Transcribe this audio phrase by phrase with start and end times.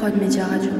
[0.00, 0.79] Prod Média Radio.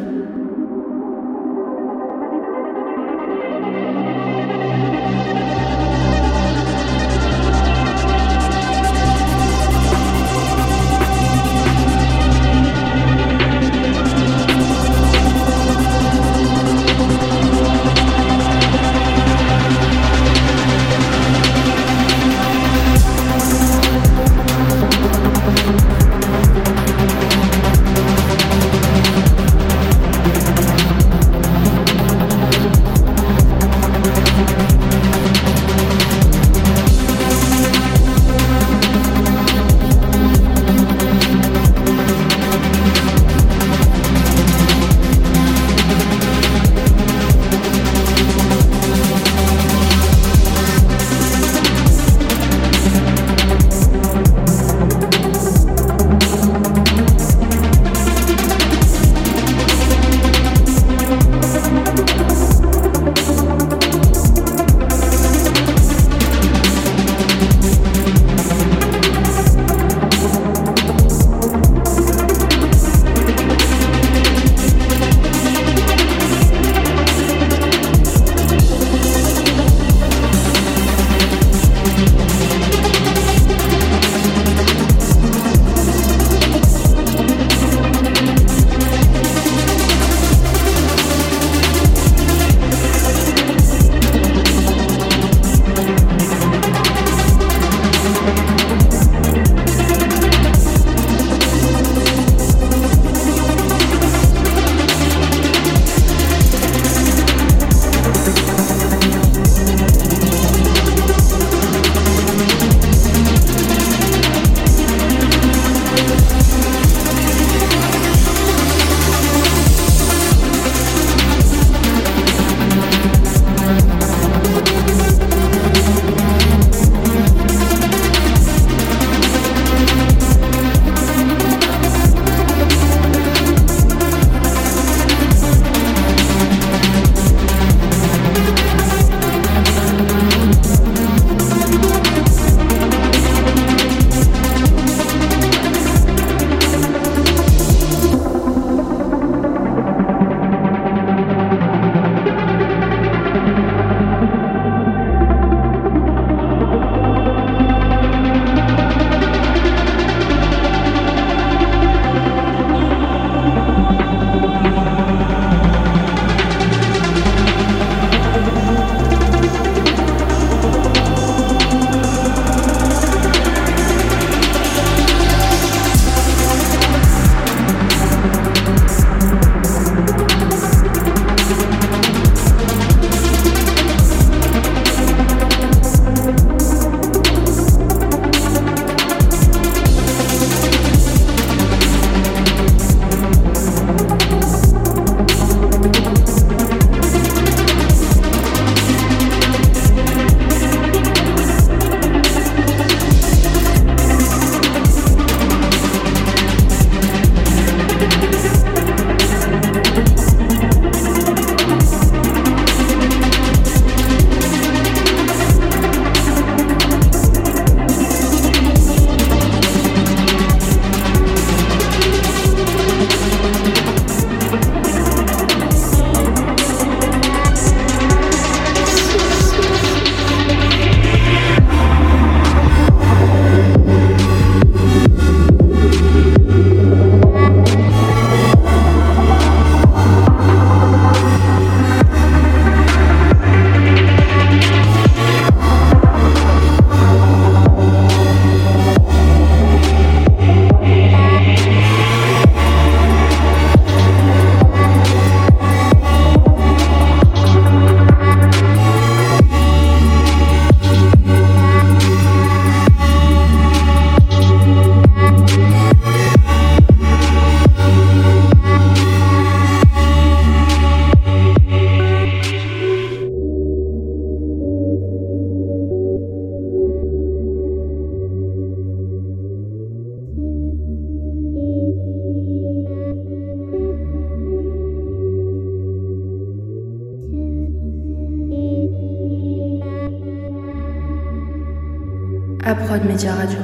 [293.10, 293.59] Média Radio.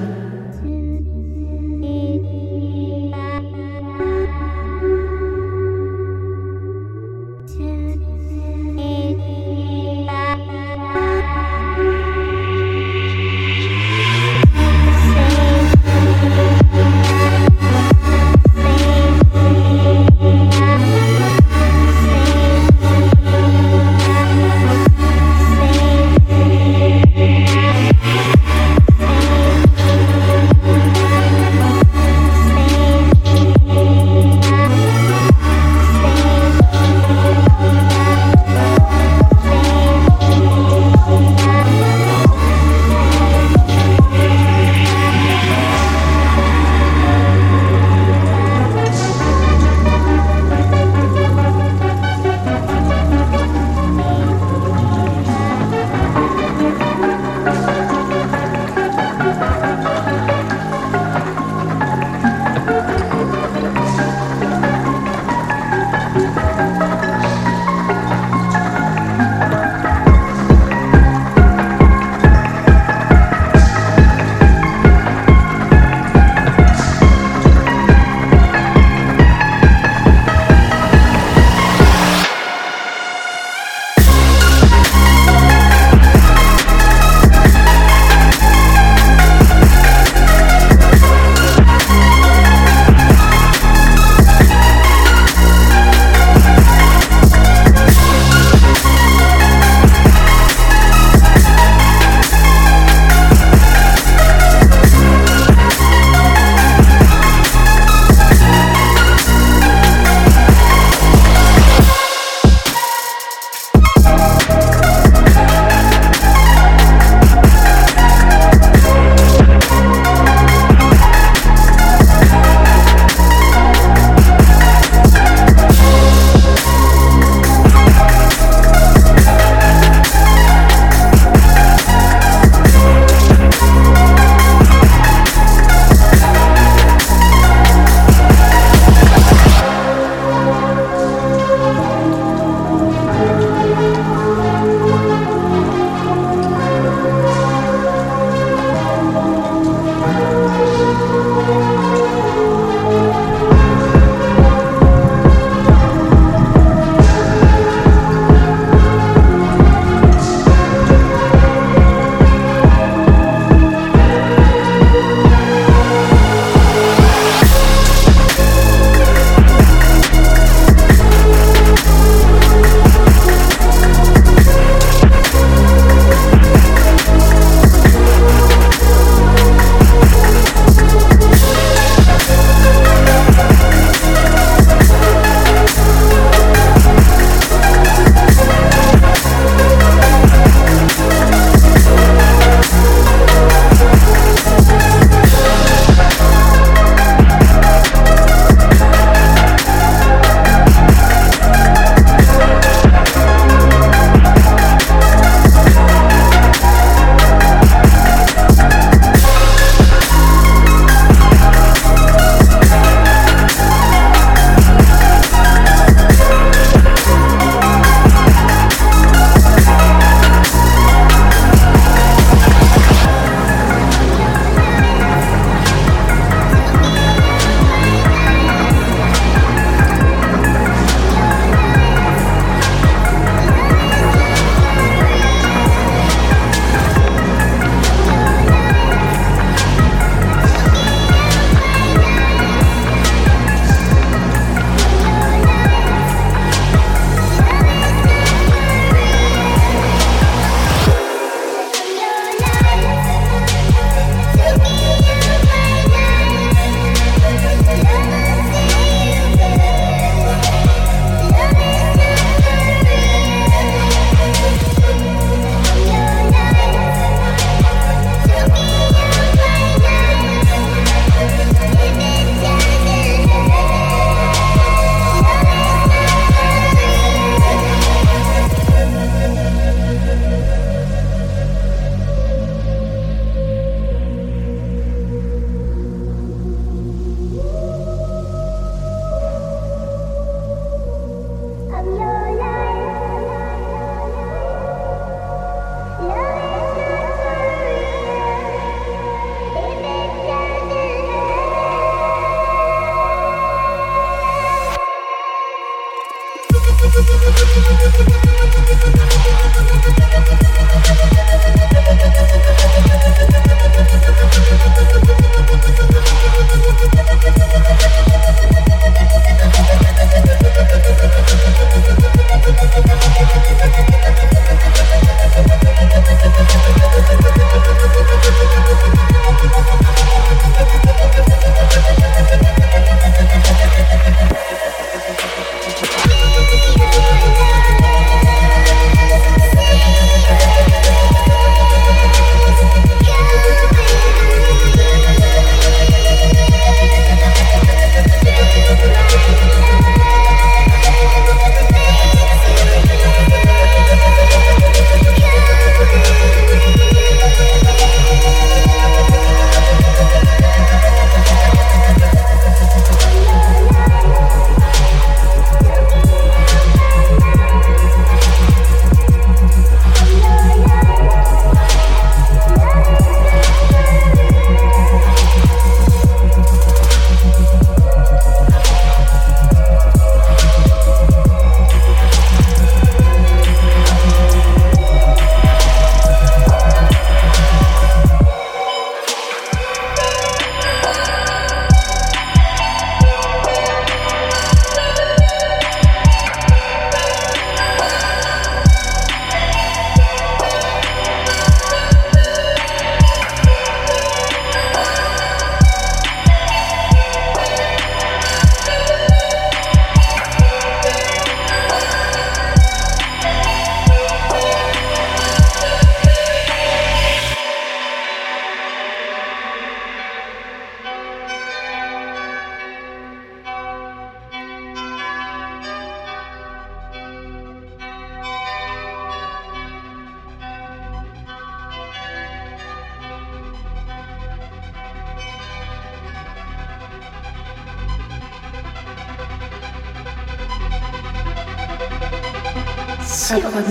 [443.41, 443.66] Prod Média Radio.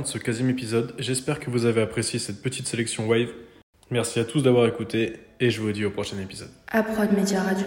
[0.00, 0.94] De ce quasième épisode.
[0.98, 3.30] J'espère que vous avez apprécié cette petite sélection Wave.
[3.90, 6.50] Merci à tous d'avoir écouté et je vous dis au prochain épisode.
[6.70, 7.66] Prod Media Radio.